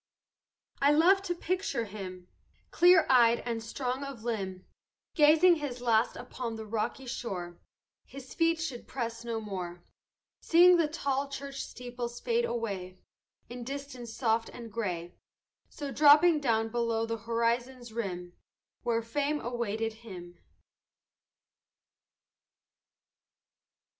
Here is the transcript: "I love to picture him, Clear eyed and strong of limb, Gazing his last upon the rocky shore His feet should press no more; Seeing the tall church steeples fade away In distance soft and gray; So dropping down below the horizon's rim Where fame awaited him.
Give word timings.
"I 0.81 0.91
love 0.93 1.21
to 1.21 1.35
picture 1.35 1.85
him, 1.85 2.27
Clear 2.71 3.05
eyed 3.07 3.41
and 3.41 3.61
strong 3.61 4.03
of 4.03 4.23
limb, 4.23 4.65
Gazing 5.13 5.57
his 5.57 5.79
last 5.79 6.15
upon 6.15 6.55
the 6.55 6.65
rocky 6.65 7.05
shore 7.05 7.59
His 8.05 8.33
feet 8.33 8.59
should 8.59 8.87
press 8.87 9.23
no 9.23 9.39
more; 9.39 9.83
Seeing 10.41 10.77
the 10.77 10.87
tall 10.87 11.29
church 11.29 11.61
steeples 11.63 12.19
fade 12.19 12.45
away 12.45 12.97
In 13.47 13.63
distance 13.63 14.11
soft 14.11 14.49
and 14.49 14.71
gray; 14.71 15.13
So 15.69 15.91
dropping 15.91 16.39
down 16.39 16.69
below 16.69 17.05
the 17.05 17.17
horizon's 17.17 17.93
rim 17.93 18.33
Where 18.81 19.03
fame 19.03 19.39
awaited 19.39 19.93
him. 20.01 20.39